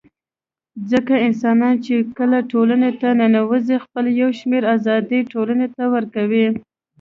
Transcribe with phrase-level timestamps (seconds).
[0.91, 6.47] ځکه انسانان چي کله ټولني ته ننوزي خپل يو شمېر آزادۍ ټولني ته ورکوي